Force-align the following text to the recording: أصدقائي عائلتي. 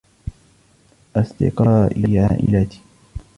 أصدقائي 1.15 2.17
عائلتي. 2.19 2.79